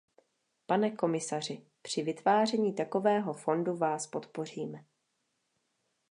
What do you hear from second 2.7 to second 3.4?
takového